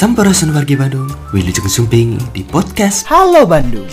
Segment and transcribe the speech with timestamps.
[0.00, 3.84] Sampurasun wargi Bandung, Wilujeng Sumping di podcast Halo Bandung.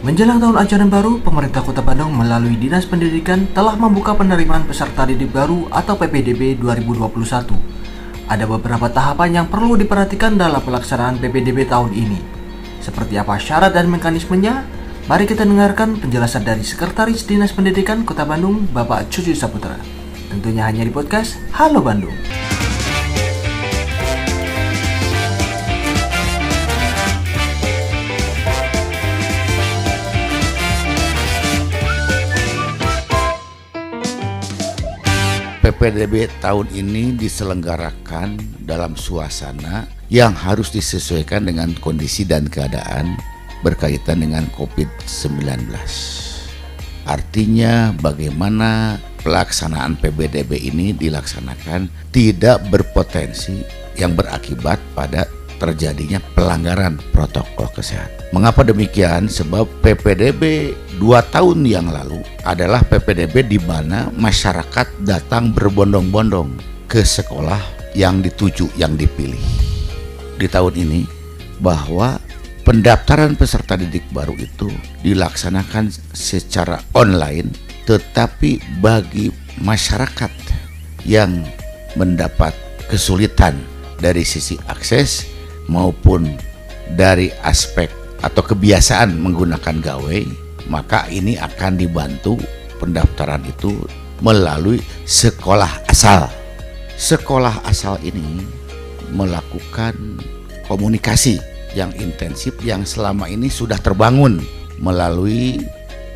[0.00, 5.28] Menjelang tahun ajaran baru, pemerintah Kota Bandung melalui Dinas Pendidikan telah membuka penerimaan peserta didik
[5.28, 7.79] baru atau PPDB 2021.
[8.30, 12.18] Ada beberapa tahapan yang perlu diperhatikan dalam pelaksanaan PPDB tahun ini.
[12.78, 14.62] Seperti apa syarat dan mekanismenya?
[15.10, 19.74] Mari kita dengarkan penjelasan dari Sekretaris Dinas Pendidikan Kota Bandung, Bapak Cucu Saputra.
[20.30, 22.14] Tentunya hanya di podcast Halo Bandung.
[35.70, 38.34] PPDB tahun ini diselenggarakan
[38.66, 43.14] dalam suasana yang harus disesuaikan dengan kondisi dan keadaan
[43.62, 45.70] berkaitan dengan COVID-19.
[47.06, 53.62] Artinya bagaimana pelaksanaan PPDB ini dilaksanakan tidak berpotensi
[53.94, 55.22] yang berakibat pada
[55.60, 58.32] terjadinya pelanggaran protokol kesehatan.
[58.32, 59.28] Mengapa demikian?
[59.28, 66.56] Sebab PPDB dua tahun yang lalu adalah PPDB di mana masyarakat datang berbondong-bondong
[66.88, 67.60] ke sekolah
[67.92, 69.40] yang dituju, yang dipilih.
[70.40, 71.00] Di tahun ini
[71.60, 72.16] bahwa
[72.64, 74.72] pendaftaran peserta didik baru itu
[75.04, 77.52] dilaksanakan secara online,
[77.84, 79.28] tetapi bagi
[79.60, 80.32] masyarakat
[81.04, 81.44] yang
[81.98, 82.54] mendapat
[82.88, 83.58] kesulitan
[84.00, 85.39] dari sisi akses
[85.70, 86.34] maupun
[86.98, 87.86] dari aspek
[88.20, 90.26] atau kebiasaan menggunakan gawai,
[90.66, 92.34] maka ini akan dibantu
[92.82, 93.78] pendaftaran itu
[94.20, 96.26] melalui sekolah asal.
[96.98, 98.44] Sekolah asal ini
[99.14, 99.96] melakukan
[100.68, 101.40] komunikasi
[101.72, 104.42] yang intensif yang selama ini sudah terbangun
[104.82, 105.62] melalui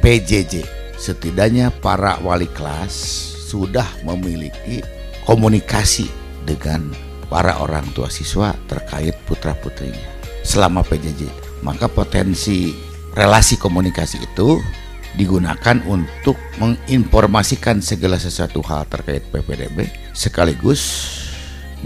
[0.04, 0.66] PJJ.
[1.00, 2.92] Setidaknya para wali kelas
[3.48, 4.84] sudah memiliki
[5.24, 6.08] komunikasi
[6.44, 6.92] dengan
[7.26, 10.14] para orang tua siswa terkait putra-putrinya
[10.44, 11.26] selama PJJ.
[11.64, 12.76] Maka potensi
[13.16, 14.60] relasi komunikasi itu
[15.14, 20.82] digunakan untuk menginformasikan segala sesuatu hal terkait PPDB sekaligus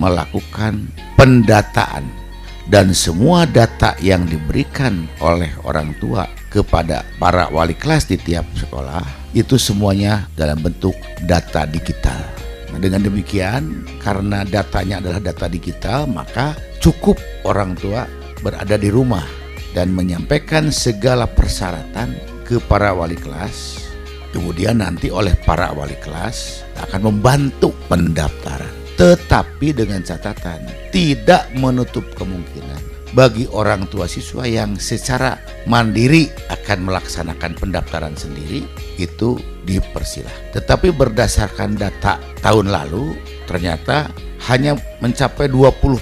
[0.00, 2.08] melakukan pendataan
[2.68, 9.04] dan semua data yang diberikan oleh orang tua kepada para wali kelas di tiap sekolah
[9.36, 12.47] itu semuanya dalam bentuk data digital.
[12.68, 17.16] Nah, dengan demikian, karena datanya adalah data digital, maka cukup
[17.48, 18.04] orang tua
[18.44, 19.24] berada di rumah
[19.72, 22.12] dan menyampaikan segala persyaratan
[22.44, 23.88] ke para wali kelas.
[24.28, 28.70] Kemudian nanti oleh para wali kelas akan membantu pendaftaran.
[28.98, 37.56] Tetapi dengan catatan tidak menutup kemungkinan bagi orang tua siswa yang secara mandiri akan melaksanakan
[37.56, 38.64] pendaftaran sendiri
[39.00, 40.52] itu dipersilah.
[40.52, 43.16] Tetapi berdasarkan data tahun lalu
[43.48, 44.12] ternyata
[44.52, 45.98] hanya mencapai 20%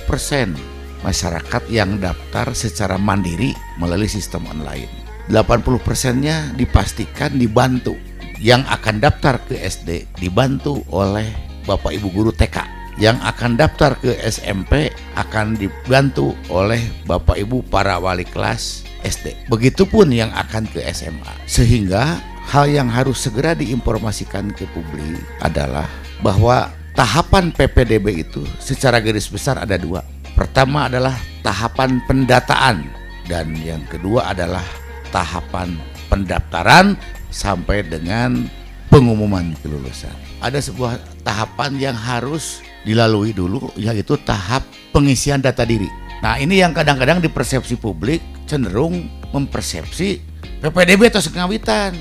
[1.07, 4.91] masyarakat yang daftar secara mandiri melalui sistem online.
[5.31, 7.95] 80 persennya dipastikan dibantu.
[8.37, 11.25] Yang akan daftar ke SD dibantu oleh
[11.65, 18.01] Bapak Ibu Guru TK yang akan daftar ke SMP akan dibantu oleh Bapak Ibu para
[18.01, 19.53] wali kelas SD.
[19.53, 21.35] Begitupun yang akan ke SMA.
[21.45, 22.17] Sehingga
[22.49, 25.87] hal yang harus segera diinformasikan ke publik adalah
[26.25, 30.01] bahwa tahapan PPDB itu secara garis besar ada dua.
[30.33, 32.85] Pertama adalah tahapan pendataan
[33.29, 34.65] dan yang kedua adalah
[35.13, 35.77] tahapan
[36.09, 36.97] pendaftaran
[37.33, 38.49] sampai dengan
[38.89, 40.13] pengumuman kelulusan.
[40.41, 44.63] Ada sebuah tahapan yang harus dilalui dulu yaitu tahap
[44.95, 45.91] pengisian data diri.
[46.23, 50.23] Nah, ini yang kadang-kadang di persepsi publik cenderung mempersepsi
[50.63, 51.93] PPDB atau ngawitan.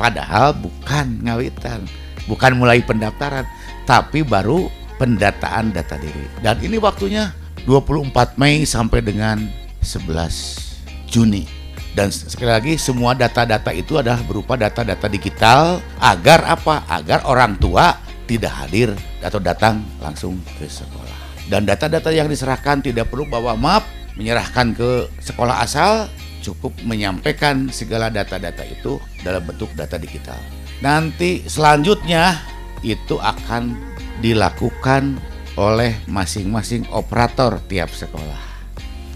[0.00, 1.84] Padahal bukan ngawitan,
[2.24, 3.44] bukan mulai pendaftaran,
[3.84, 6.24] tapi baru pendataan data diri.
[6.40, 7.36] Dan ini waktunya
[7.68, 9.44] 24 Mei sampai dengan
[9.84, 11.60] 11 Juni
[11.90, 16.86] dan sekali lagi semua data-data itu adalah berupa data-data digital agar apa?
[16.86, 17.98] Agar orang tua
[18.30, 21.18] tidak hadir atau datang langsung ke sekolah.
[21.50, 23.82] Dan data-data yang diserahkan tidak perlu bawa map,
[24.14, 26.06] menyerahkan ke sekolah asal,
[26.46, 30.38] cukup menyampaikan segala data-data itu dalam bentuk data digital.
[30.78, 32.38] Nanti selanjutnya
[32.86, 33.74] itu akan
[34.22, 35.18] dilakukan
[35.58, 38.40] oleh masing-masing operator tiap sekolah.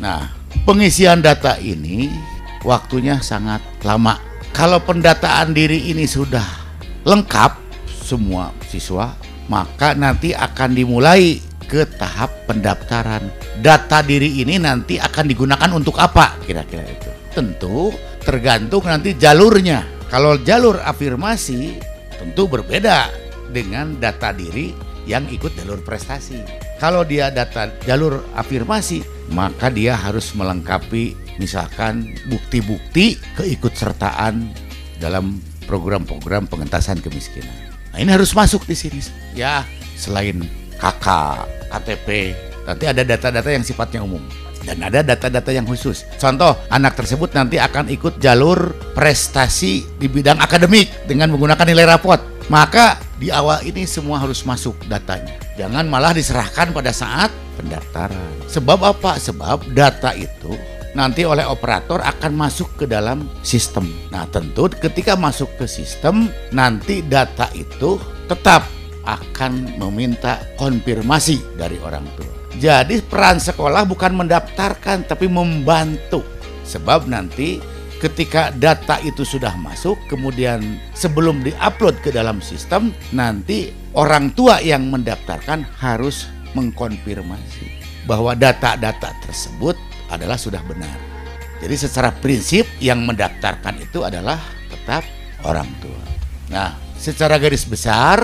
[0.02, 0.26] Nah,
[0.66, 2.10] pengisian data ini
[2.66, 4.18] waktunya sangat lama.
[4.50, 6.44] Kalau pendataan diri ini sudah
[7.06, 7.63] lengkap
[8.04, 9.16] semua siswa,
[9.48, 13.32] maka nanti akan dimulai ke tahap pendaftaran.
[13.64, 16.36] Data diri ini nanti akan digunakan untuk apa?
[16.44, 17.10] Kira-kira itu.
[17.32, 17.90] Tentu
[18.20, 19.82] tergantung nanti jalurnya.
[20.12, 21.80] Kalau jalur afirmasi
[22.20, 23.10] tentu berbeda
[23.50, 24.70] dengan data diri
[25.08, 26.38] yang ikut jalur prestasi.
[26.78, 29.02] Kalau dia data jalur afirmasi,
[29.32, 34.52] maka dia harus melengkapi misalkan bukti-bukti keikutsertaan
[35.02, 37.63] dalam program-program pengentasan kemiskinan.
[37.94, 38.98] Nah, ini harus masuk di sini.
[39.38, 39.62] Ya,
[39.94, 40.42] selain
[40.82, 41.06] KK,
[41.70, 42.34] KTP,
[42.66, 44.18] nanti ada data-data yang sifatnya umum
[44.66, 46.02] dan ada data-data yang khusus.
[46.18, 52.18] Contoh, anak tersebut nanti akan ikut jalur prestasi di bidang akademik dengan menggunakan nilai rapot.
[52.50, 55.38] Maka di awal ini semua harus masuk datanya.
[55.54, 58.34] Jangan malah diserahkan pada saat pendaftaran.
[58.50, 59.16] Sebab apa?
[59.22, 60.52] Sebab data itu
[60.94, 63.86] nanti oleh operator akan masuk ke dalam sistem.
[64.10, 67.98] Nah, tentu ketika masuk ke sistem, nanti data itu
[68.30, 68.64] tetap
[69.04, 72.32] akan meminta konfirmasi dari orang tua.
[72.56, 76.22] Jadi peran sekolah bukan mendaftarkan tapi membantu.
[76.64, 77.60] Sebab nanti
[78.00, 84.88] ketika data itu sudah masuk kemudian sebelum diupload ke dalam sistem nanti orang tua yang
[84.88, 89.76] mendaftarkan harus mengkonfirmasi bahwa data-data tersebut
[90.14, 90.94] adalah sudah benar.
[91.62, 94.36] Jadi secara prinsip yang mendaftarkan itu adalah
[94.68, 95.06] tetap
[95.46, 96.02] orang tua.
[96.52, 98.20] Nah, secara garis besar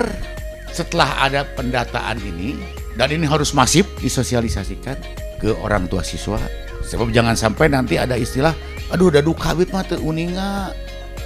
[0.70, 2.56] setelah ada pendataan ini
[2.94, 4.96] dan ini harus masif disosialisasikan
[5.42, 6.38] ke orang tua siswa
[6.84, 8.54] sebab jangan sampai nanti ada istilah
[8.90, 10.74] aduh udah kawit mah uninga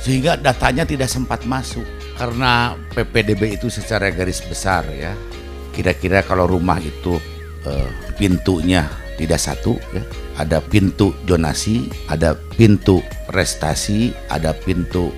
[0.00, 1.84] sehingga datanya tidak sempat masuk
[2.16, 5.16] karena PPDB itu secara garis besar ya
[5.72, 7.18] kira-kira kalau rumah itu
[7.64, 7.88] eh,
[8.20, 10.02] pintunya tidak satu ya
[10.38, 12.98] ada pintu jonasi ada pintu
[13.30, 15.14] prestasi ada pintu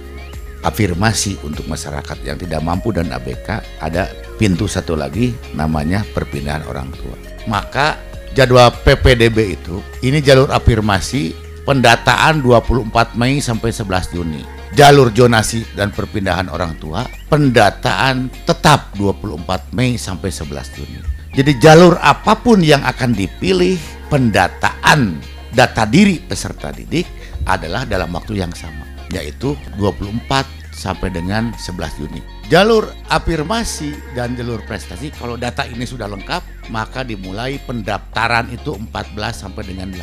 [0.67, 6.91] afirmasi untuk masyarakat yang tidak mampu dan ABK ada pintu satu lagi namanya perpindahan orang
[6.91, 7.15] tua.
[7.47, 7.95] Maka
[8.35, 14.43] jadwal PPDB itu ini jalur afirmasi pendataan 24 Mei sampai 11 Juni.
[14.75, 21.16] Jalur jonasi dan perpindahan orang tua pendataan tetap 24 Mei sampai 11 Juni.
[21.37, 23.77] Jadi jalur apa pun yang akan dipilih
[24.09, 25.21] pendataan
[25.53, 27.05] data diri peserta didik
[27.45, 32.21] adalah dalam waktu yang sama yaitu 24 sampai dengan 11 Juni.
[32.49, 38.97] Jalur afirmasi dan jalur prestasi kalau data ini sudah lengkap maka dimulai pendaftaran itu 14
[39.37, 40.01] sampai dengan 18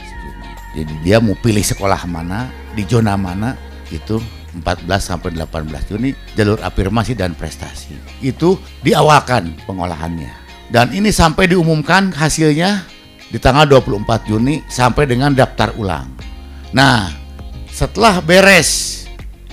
[0.00, 0.48] Juni.
[0.80, 3.52] Jadi dia mau pilih sekolah mana, di zona mana
[3.92, 4.16] itu
[4.56, 7.94] 14 sampai 18 Juni jalur afirmasi dan prestasi.
[8.24, 10.39] Itu diawalkan pengolahannya.
[10.70, 12.86] Dan ini sampai diumumkan hasilnya
[13.30, 16.06] di tanggal 24 Juni sampai dengan daftar ulang.
[16.70, 17.10] Nah,
[17.70, 19.02] setelah beres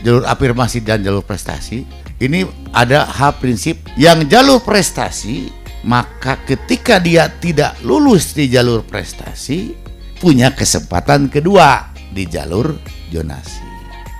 [0.05, 1.89] jalur afirmasi dan jalur prestasi,
[2.21, 5.49] ini ada hal prinsip yang jalur prestasi
[5.85, 9.77] maka ketika dia tidak lulus di jalur prestasi
[10.17, 12.75] punya kesempatan kedua di jalur
[13.13, 13.63] jonasi.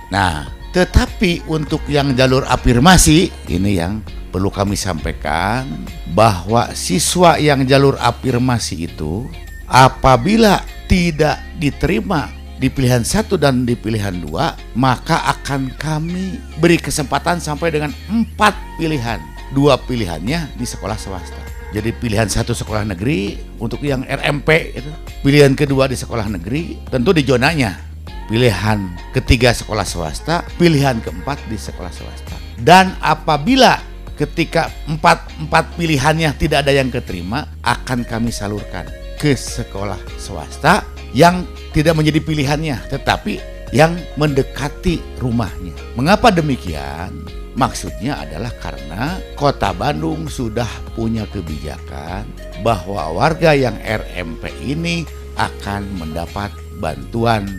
[0.08, 5.64] Nah, tetapi untuk yang jalur afirmasi ini yang perlu kami sampaikan
[6.12, 9.24] bahwa siswa yang jalur afirmasi itu
[9.68, 12.28] apabila tidak diterima
[12.58, 18.52] di pilihan satu dan di pilihan dua, maka akan kami beri kesempatan sampai dengan empat
[18.76, 19.22] pilihan.
[19.54, 21.40] Dua pilihannya di sekolah swasta.
[21.72, 24.90] Jadi pilihan satu sekolah negeri untuk yang RMP itu.
[25.24, 27.87] Pilihan kedua di sekolah negeri tentu di zonanya.
[28.28, 32.36] Pilihan ketiga sekolah swasta, pilihan keempat di sekolah swasta.
[32.60, 33.80] Dan apabila
[34.20, 38.84] ketika empat, empat pilihannya tidak ada yang keterima, akan kami salurkan
[39.16, 40.84] ke sekolah swasta
[41.16, 43.40] yang tidak menjadi pilihannya, tetapi
[43.72, 45.72] yang mendekati rumahnya.
[45.96, 47.24] Mengapa demikian?
[47.58, 52.28] Maksudnya adalah karena Kota Bandung sudah punya kebijakan
[52.62, 55.02] bahwa warga yang RMP ini
[55.34, 57.58] akan mendapat bantuan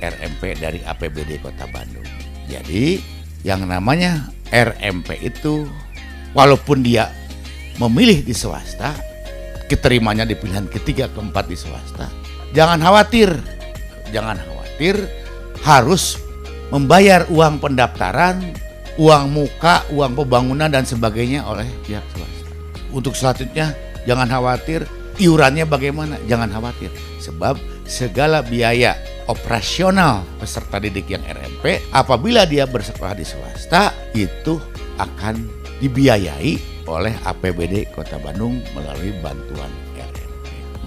[0.00, 2.06] RMP dari APBD Kota Bandung.
[2.46, 3.00] Jadi,
[3.42, 5.66] yang namanya RMP itu
[6.32, 7.10] walaupun dia
[7.76, 8.94] memilih di swasta,
[9.66, 12.08] keterimanya di pilihan ketiga keempat di swasta,
[12.54, 13.34] jangan khawatir,
[14.14, 14.96] jangan khawatir
[15.64, 16.20] harus
[16.70, 18.42] membayar uang pendaftaran,
[18.96, 22.50] uang muka, uang pembangunan dan sebagainya oleh pihak swasta.
[22.94, 23.74] Untuk selanjutnya
[24.06, 24.86] jangan khawatir
[25.18, 26.88] iurannya bagaimana, jangan khawatir
[27.20, 28.94] sebab segala biaya
[29.26, 34.58] operasional peserta didik yang RMP apabila dia bersekolah di swasta itu
[34.96, 35.46] akan
[35.82, 39.68] dibiayai oleh APBD Kota Bandung melalui bantuan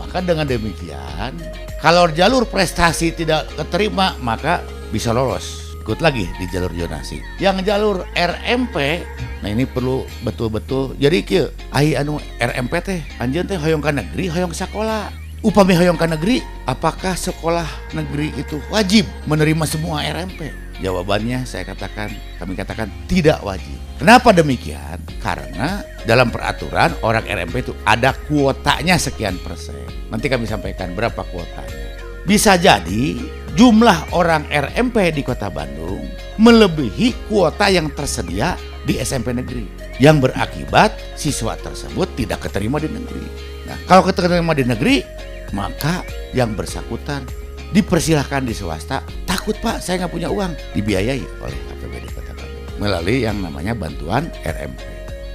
[0.09, 1.37] maka dengan demikian,
[1.85, 7.21] kalau jalur prestasi tidak keterima, maka bisa lolos ikut lagi di jalur zonasi.
[7.37, 9.05] Yang jalur RMP,
[9.45, 14.33] nah ini perlu betul-betul jadi kieu ai anu RMP teh anjeun teh hoyong ka negeri,
[14.33, 15.13] hoyong sekolah.
[15.39, 20.51] Upami hoyong ka negeri, apakah sekolah negeri itu wajib menerima semua RMP?
[20.83, 23.79] Jawabannya saya katakan, kami katakan tidak wajib.
[24.03, 24.99] Kenapa demikian?
[25.23, 29.79] Karena dalam peraturan orang RMP itu ada kuotanya sekian persen.
[30.11, 31.87] Nanti kami sampaikan berapa kuotanya.
[32.27, 33.15] Bisa jadi
[33.55, 36.03] jumlah orang RMP di kota Bandung
[36.35, 39.63] melebihi kuota yang tersedia di SMP negeri.
[40.03, 43.23] Yang berakibat siswa tersebut tidak keterima di negeri.
[43.67, 45.18] Nah, kalau keterima di negeri,
[45.51, 47.25] maka yang bersangkutan
[47.73, 49.05] dipersilahkan di swasta.
[49.29, 54.27] Takut pak, saya nggak punya uang, dibiayai oleh APBD Kota Bandung melalui yang namanya bantuan
[54.41, 54.81] RMP.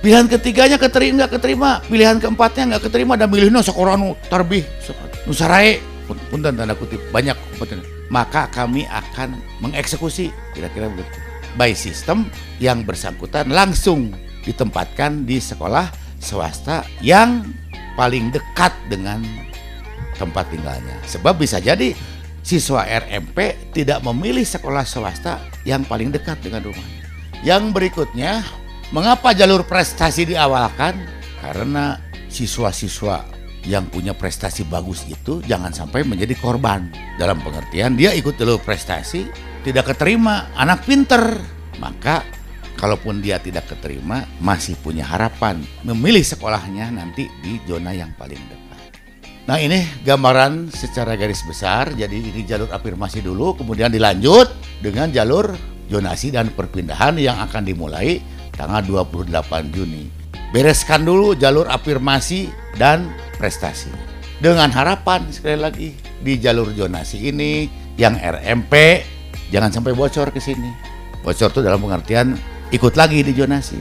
[0.04, 4.60] Pilihan ketiganya keterima nggak keterima, pilihan keempatnya nggak keterima dan milih no sekolah nu tarbih,
[5.24, 5.80] nusarae,
[6.28, 7.80] punten tanda kutip banyak kompeten.
[8.12, 11.18] Maka kami akan mengeksekusi kira-kira begitu.
[11.56, 12.28] By system
[12.60, 14.12] yang bersangkutan langsung
[14.44, 15.88] ditempatkan di sekolah
[16.20, 17.46] swasta yang
[17.96, 19.24] paling dekat dengan
[20.16, 20.96] tempat tinggalnya.
[21.06, 21.94] Sebab bisa jadi
[22.44, 27.02] siswa RMP tidak memilih sekolah swasta yang paling dekat dengan rumahnya.
[27.44, 28.44] Yang berikutnya,
[28.92, 30.96] mengapa jalur prestasi diawalkan?
[31.44, 33.24] Karena siswa-siswa
[33.64, 36.88] yang punya prestasi bagus itu jangan sampai menjadi korban.
[37.16, 39.28] Dalam pengertian dia ikut jalur prestasi,
[39.64, 41.40] tidak keterima, anak pinter.
[41.80, 42.22] Maka
[42.76, 48.73] kalaupun dia tidak keterima, masih punya harapan memilih sekolahnya nanti di zona yang paling dekat.
[49.44, 54.48] Nah ini gambaran secara garis besar, jadi ini jalur afirmasi dulu, kemudian dilanjut
[54.80, 55.52] dengan jalur
[55.92, 58.24] zonasi dan perpindahan yang akan dimulai
[58.56, 59.28] tanggal 28
[59.68, 60.08] Juni.
[60.48, 62.48] Bereskan dulu jalur afirmasi
[62.80, 63.92] dan prestasi.
[64.40, 65.88] Dengan harapan sekali lagi
[66.24, 67.68] di jalur zonasi ini
[68.00, 69.04] yang RMP
[69.52, 70.72] jangan sampai bocor ke sini.
[71.20, 72.32] Bocor itu dalam pengertian
[72.72, 73.76] ikut lagi di zonasi.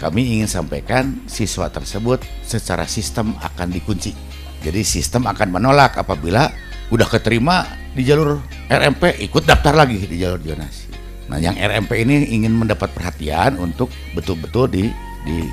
[0.00, 4.31] Kami ingin sampaikan siswa tersebut secara sistem akan dikunci
[4.62, 6.48] jadi sistem akan menolak apabila
[6.94, 8.40] udah keterima di jalur
[8.70, 10.88] RMP ikut daftar lagi di jalur zonasi.
[11.28, 14.84] Nah, yang RMP ini ingin mendapat perhatian untuk betul-betul di,
[15.24, 15.44] di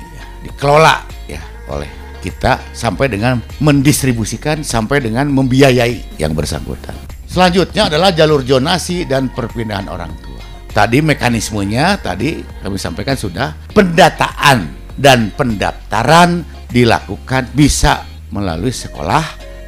[0.44, 1.88] dikelola ya oleh
[2.20, 6.92] kita sampai dengan mendistribusikan sampai dengan membiayai yang bersangkutan.
[7.24, 10.42] Selanjutnya adalah jalur zonasi dan perpindahan orang tua.
[10.70, 19.22] Tadi mekanismenya tadi kami sampaikan sudah pendataan dan pendaftaran dilakukan bisa melalui sekolah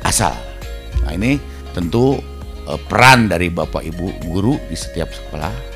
[0.07, 0.35] asal.
[1.07, 1.39] Nah ini
[1.75, 2.19] tentu
[2.67, 5.73] eh, peran dari Bapak Ibu guru di setiap sekolah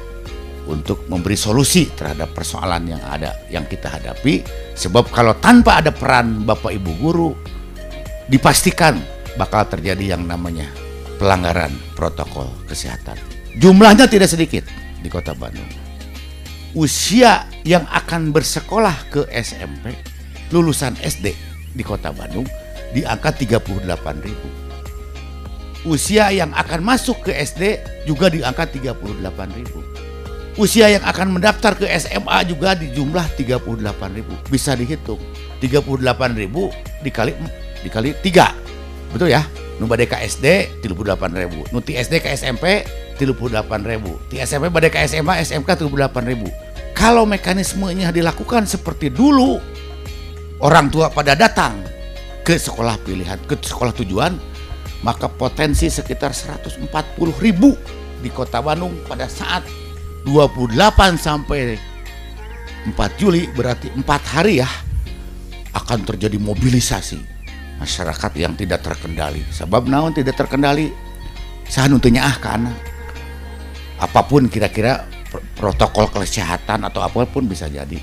[0.67, 4.43] untuk memberi solusi terhadap persoalan yang ada yang kita hadapi.
[4.75, 7.31] Sebab kalau tanpa ada peran Bapak Ibu guru
[8.27, 8.99] dipastikan
[9.39, 10.67] bakal terjadi yang namanya
[11.23, 13.17] pelanggaran protokol kesehatan.
[13.57, 14.67] Jumlahnya tidak sedikit
[15.01, 15.69] di Kota Bandung.
[16.77, 19.97] Usia yang akan bersekolah ke SMP
[20.53, 21.33] lulusan SD
[21.73, 22.45] di Kota Bandung
[22.97, 23.77] di angka 38
[24.25, 24.49] ribu.
[25.85, 28.97] Usia yang akan masuk ke SD juga di angka 38
[29.53, 29.85] ribu.
[30.57, 34.33] Usia yang akan mendaftar ke SMA juga di jumlah 38 ribu.
[34.49, 35.21] Bisa dihitung.
[35.61, 36.73] 38 ribu
[37.05, 37.37] dikali
[37.85, 39.13] dikali 3.
[39.13, 39.45] Betul ya?
[39.77, 41.69] Nu ka SD 38 ribu.
[41.69, 42.89] Nu SD ke SMP
[43.21, 44.17] 38 ribu.
[44.33, 46.49] Ti SMP bade ka SMA SMK 38 ribu.
[46.97, 49.61] Kalau mekanismenya dilakukan seperti dulu,
[50.65, 51.96] orang tua pada datang
[52.47, 54.39] ke sekolah pilihan, ke sekolah tujuan,
[55.03, 56.87] maka potensi sekitar 140
[57.43, 57.75] ribu
[58.23, 59.67] di kota Bandung pada saat
[60.23, 60.79] 28
[61.19, 61.75] sampai
[62.87, 64.07] 4 Juli berarti 4
[64.39, 64.71] hari ya
[65.75, 67.19] akan terjadi mobilisasi
[67.83, 69.43] masyarakat yang tidak terkendali.
[69.51, 70.95] Sebab naon tidak terkendali
[71.67, 72.71] sahanutunya ah karena
[73.99, 75.03] apa pun kira-kira
[75.59, 77.99] protokol kesehatan atau apa pun bisa jadi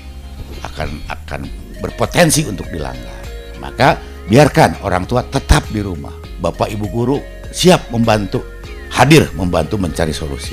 [0.62, 1.40] akan akan
[1.80, 3.24] berpotensi untuk dilanggar.
[3.58, 6.12] Maka biarkan orang tua tetap di rumah.
[6.40, 7.16] Bapak ibu guru
[7.52, 8.44] siap membantu,
[8.92, 10.52] hadir membantu mencari solusi.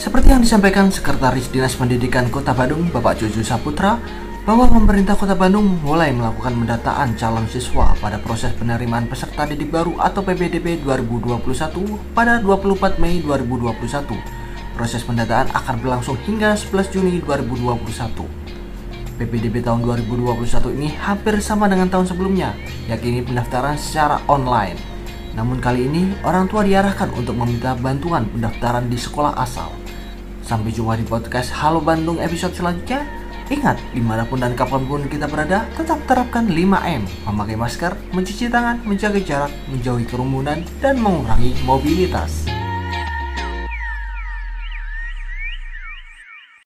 [0.00, 4.00] Seperti yang disampaikan Sekretaris Dinas Pendidikan Kota Bandung, Bapak Jojo Saputra,
[4.50, 9.94] bahwa pemerintah Kota Bandung mulai melakukan pendataan calon siswa pada proses penerimaan peserta didik baru
[10.02, 11.70] atau PPDB 2021
[12.10, 14.10] pada 24 Mei 2021.
[14.74, 18.26] Proses pendataan akan berlangsung hingga 11 Juni 2021.
[19.22, 20.42] PPDB tahun 2021
[20.82, 22.50] ini hampir sama dengan tahun sebelumnya,
[22.90, 24.74] yakni pendaftaran secara online.
[25.38, 29.70] Namun kali ini orang tua diarahkan untuk meminta bantuan pendaftaran di sekolah asal.
[30.42, 33.19] Sampai jumpa di podcast Halo Bandung episode selanjutnya.
[33.50, 37.02] Ingat, di mana pun dan kapan pun kita berada, tetap terapkan 5M.
[37.26, 42.59] Memakai masker, mencuci tangan, menjaga jarak, menjauhi kerumunan, dan mengurangi mobilitas.